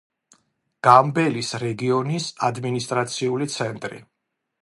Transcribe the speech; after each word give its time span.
გამბელის 0.87 1.51
რეგიონის 1.65 2.29
ადმინისტრაციული 2.49 3.51
ცენტრი. 3.59 4.01